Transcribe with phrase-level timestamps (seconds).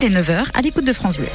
[0.00, 1.26] Les 9h à l'écoute de France Bleu.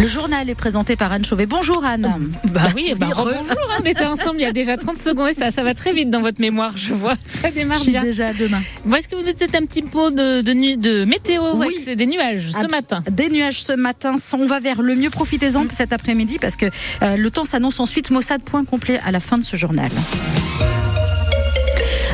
[0.00, 1.46] Le journal est présenté par Anne Chauvet.
[1.46, 2.30] Bonjour Anne.
[2.52, 3.32] Bah oui, bah bonjour.
[3.50, 5.92] Hein, on était ensemble il y a déjà 30 secondes et ça, ça va très
[5.92, 7.14] vite dans votre mémoire, je vois.
[7.24, 8.04] Ça démarre Je suis bien.
[8.04, 8.62] déjà à demain.
[8.84, 11.74] Bon, Est-ce que vous êtes un petit peu de, de, météo Oui.
[11.84, 13.02] C'est des nuages ce matin.
[13.10, 14.14] Des nuages ce matin.
[14.34, 15.10] On va vers le mieux.
[15.10, 16.66] Profitez-en cet après-midi parce que
[17.02, 18.12] euh, le temps s'annonce ensuite.
[18.12, 19.90] Mossad, point complet à la fin de ce journal.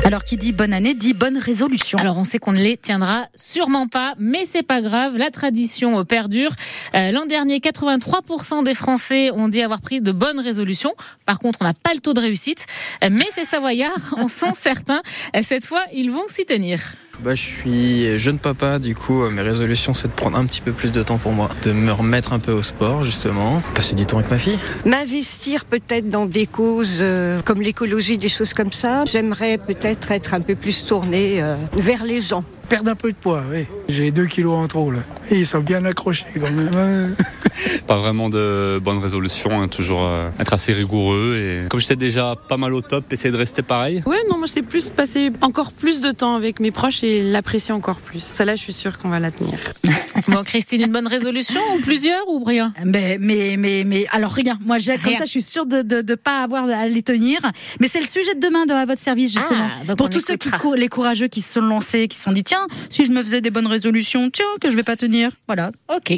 [0.09, 1.99] Alors, qui dit bonne année dit bonne résolution.
[1.99, 5.99] Alors on sait qu'on ne les tiendra sûrement pas, mais c'est pas grave, la tradition
[5.99, 6.49] euh, perdure.
[6.95, 10.95] Euh, L'an dernier, 83% des Français ont dit avoir pris de bonnes résolutions.
[11.27, 12.65] Par contre, on n'a pas le taux de réussite,
[13.03, 15.03] Euh, mais ces Savoyards en sont certains.
[15.43, 16.79] Cette fois, ils vont s'y tenir.
[17.23, 20.61] Bah, je suis jeune papa, du coup, euh, mes résolutions, c'est de prendre un petit
[20.61, 23.93] peu plus de temps pour moi, de me remettre un peu au sport, justement, passer
[23.93, 24.57] du temps avec ma fille.
[24.85, 29.03] M'investir peut-être dans des causes euh, comme l'écologie, des choses comme ça.
[29.05, 32.45] J'aimerais peut-être être un peu plus tournée euh, vers les gens.
[32.69, 33.65] perdre un peu de poids, oui.
[33.89, 34.99] J'ai deux kilos en trop, là.
[35.29, 37.15] Et ils sont bien accrochés, quand même.
[37.89, 42.35] Pas vraiment de bonnes résolutions, hein, toujours euh, être assez rigoureux et comme j'étais déjà
[42.35, 44.03] pas mal au top, essayer de rester pareil.
[44.05, 47.73] Ouais, non, moi c'est plus passer encore plus de temps avec mes proches et l'apprécier
[47.73, 48.21] encore plus.
[48.21, 49.57] Celle-là, je suis sûre qu'on va la tenir.
[50.27, 52.71] Bon, Christine, une bonne résolution ou plusieurs ou rien?
[52.85, 54.59] Mais, mais, mais, mais, alors rien.
[54.63, 57.39] Moi, j'ai, comme ça, je suis sûre de, de, de pas avoir à les tenir.
[57.79, 59.69] Mais c'est le sujet de demain de, à votre service, justement.
[59.87, 62.43] Ah, Pour tous ceux qui, les courageux qui se sont lancés, qui se sont dit,
[62.43, 65.31] tiens, si je me faisais des bonnes résolutions, tiens, que je vais pas tenir.
[65.47, 65.71] Voilà.
[65.95, 66.13] Ok.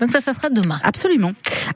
[0.00, 0.80] Donc ça, ça sera demain.
[0.82, 1.11] Absolument.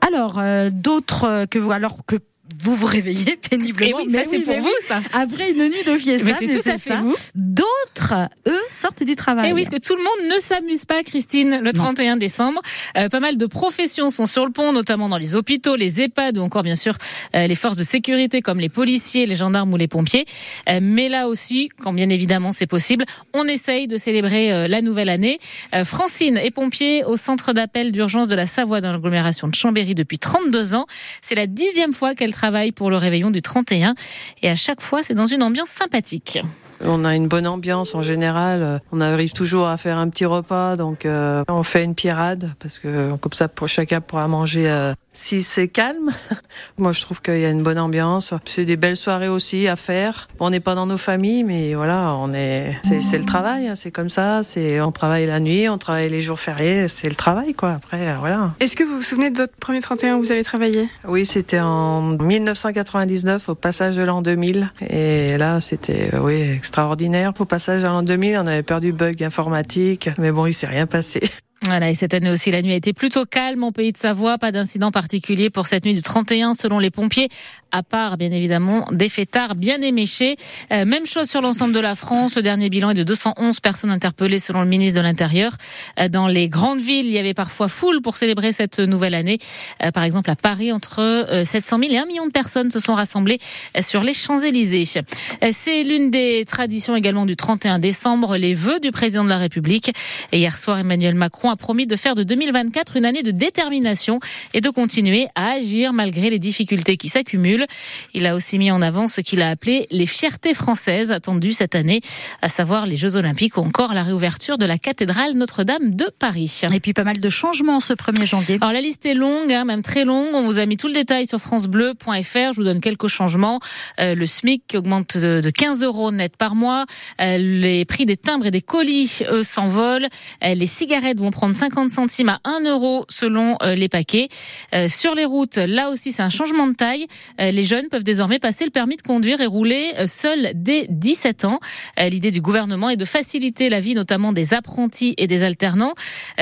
[0.01, 2.15] Alors, euh, d'autres euh, que vous, alors que
[2.63, 3.99] vous vous réveillez péniblement.
[3.99, 4.99] Et oui, ça Mais c'est pour mais vous, ça.
[5.13, 6.95] Après une nuit de fiesta, Mais c'est tout à fait ça.
[7.01, 7.15] vous.
[7.35, 8.13] D'autres,
[8.47, 9.49] eux, sortent du travail.
[9.49, 12.61] Et oui, parce que tout le monde ne s'amuse pas, Christine, le 31 décembre.
[12.97, 16.37] Euh, pas mal de professions sont sur le pont, notamment dans les hôpitaux, les EHPAD
[16.37, 16.93] ou encore, bien sûr,
[17.35, 20.25] euh, les forces de sécurité comme les policiers, les gendarmes ou les pompiers.
[20.69, 25.09] Euh, mais là aussi, quand bien évidemment c'est possible, on essaye de célébrer la nouvelle
[25.09, 25.39] année.
[25.83, 30.19] Francine est pompier au centre d'appel d'urgence de la Savoie dans l'agglomération de Chambéry depuis
[30.19, 30.85] 32 ans.
[31.21, 33.95] C'est la dixième fois qu'elle travaille pour le réveillon du 31
[34.41, 36.39] et à chaque fois, c'est dans une ambiance sympathique.
[36.83, 38.63] On a une bonne ambiance en général.
[38.63, 42.53] Euh, On arrive toujours à faire un petit repas, donc euh, on fait une pirade
[42.59, 44.93] parce que comme ça, pour chacun pourra manger.
[45.17, 46.11] Si c'est calme,
[46.77, 48.35] moi je trouve qu'il y a une bonne ambiance.
[48.45, 50.27] C'est des belles soirées aussi à faire.
[50.39, 52.77] On n'est pas dans nos familles, mais voilà, on est.
[52.83, 54.43] C'est c'est le travail, hein, c'est comme ça.
[54.43, 57.71] C'est on travaille la nuit, on travaille les jours fériés, c'est le travail quoi.
[57.71, 58.53] Après, euh, voilà.
[58.59, 60.87] Est-ce que vous vous souvenez de votre premier 31 où vous avez travaillé?
[61.07, 64.71] Oui, c'était en 1999 au passage de l'an 2000.
[64.87, 67.33] Et là, c'était euh, oui extraordinaire.
[67.39, 70.67] Au passage de l'an 2000, on avait peur du bug informatique, mais bon, il s'est
[70.67, 71.21] rien passé.
[71.63, 74.37] Voilà, et cette année aussi, la nuit a été plutôt calme en pays de Savoie.
[74.37, 77.29] Pas d'incident particulier pour cette nuit du 31 selon les pompiers,
[77.71, 80.37] à part bien évidemment des fêtards bien éméchés.
[80.71, 82.35] Euh, même chose sur l'ensemble de la France.
[82.35, 85.51] Le dernier bilan est de 211 personnes interpellées selon le ministre de l'Intérieur.
[85.99, 89.39] Euh, dans les grandes villes, il y avait parfois foule pour célébrer cette nouvelle année.
[89.83, 92.79] Euh, par exemple, à Paris, entre euh, 700 000 et 1 million de personnes se
[92.79, 93.39] sont rassemblées
[93.75, 95.01] euh, sur les Champs-Élysées.
[95.43, 99.39] Euh, C'est l'une des traditions également du 31 décembre, les vœux du président de la
[99.39, 99.91] République.
[100.31, 104.19] Et hier soir, Emmanuel Macron a promis de faire de 2024 une année de détermination
[104.53, 107.65] et de continuer à agir malgré les difficultés qui s'accumulent.
[108.13, 111.75] Il a aussi mis en avant ce qu'il a appelé les fiertés françaises attendues cette
[111.75, 112.01] année,
[112.41, 116.61] à savoir les Jeux Olympiques ou encore la réouverture de la cathédrale Notre-Dame de Paris.
[116.73, 118.57] Et puis pas mal de changements ce 1er janvier.
[118.61, 120.33] Alors la liste est longue, hein, même très longue.
[120.33, 122.53] On vous a mis tout le détail sur francebleu.fr.
[122.53, 123.59] Je vous donne quelques changements.
[123.99, 126.85] Euh, le SMIC qui augmente de, de 15 euros net par mois.
[127.21, 130.07] Euh, les prix des timbres et des colis, eux, s'envolent.
[130.43, 134.27] Euh, les cigarettes vont prendre 50 centimes à 1 euro selon euh, les paquets.
[134.73, 137.05] Euh, sur les routes, là aussi, c'est un changement de taille.
[137.39, 141.45] Euh, les jeunes peuvent désormais passer le permis de conduire et rouler seuls dès 17
[141.45, 141.59] ans.
[141.99, 145.93] L'idée du gouvernement est de faciliter la vie, notamment des apprentis et des alternants.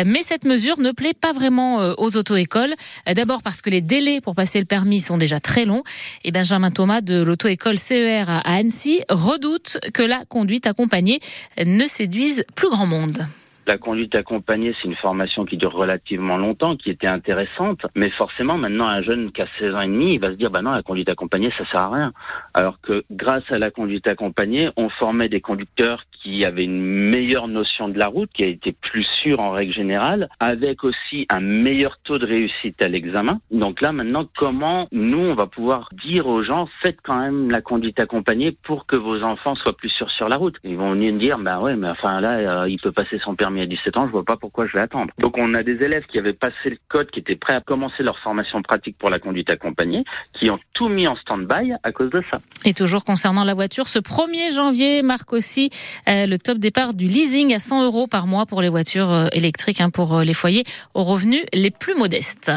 [0.05, 2.73] Mais cette mesure ne plaît pas vraiment aux auto-écoles.
[3.05, 5.83] D'abord parce que les délais pour passer le permis sont déjà très longs.
[6.23, 11.19] Et Benjamin Thomas de l'auto-école CER à Annecy redoute que la conduite accompagnée
[11.63, 13.25] ne séduise plus grand monde.
[13.67, 18.57] La conduite accompagnée, c'est une formation qui dure relativement longtemps, qui était intéressante, mais forcément,
[18.57, 20.69] maintenant, un jeune qui a 16 ans et demi, il va se dire, bah non,
[20.69, 22.13] la conduite accompagnée, ça sert à rien.
[22.53, 27.47] Alors que grâce à la conduite accompagnée, on formait des conducteurs qui avaient une meilleure
[27.47, 31.39] notion de la route, qui a été plus sûre en règle générale, avec aussi un
[31.39, 33.39] meilleur taux de réussite à l'examen.
[33.49, 37.61] Donc là, maintenant, comment nous, on va pouvoir dire aux gens, faites quand même la
[37.61, 40.57] conduite accompagnée pour que vos enfants soient plus sûrs sur la route?
[40.63, 43.54] Ils vont venir dire, bah ouais, mais enfin là, euh, il peut passer son permis
[43.55, 45.11] permis à 17 ans, je vois pas pourquoi je vais attendre.
[45.19, 48.03] Donc on a des élèves qui avaient passé le code, qui étaient prêts à commencer
[48.03, 50.03] leur formation pratique pour la conduite accompagnée,
[50.33, 52.39] qui ont tout mis en stand-by à cause de ça.
[52.65, 55.69] Et toujours concernant la voiture, ce 1er janvier marque aussi
[56.07, 59.27] euh, le top départ du leasing à 100 euros par mois pour les voitures euh,
[59.31, 60.63] électriques hein, pour euh, les foyers
[60.93, 62.51] aux revenus les plus modestes.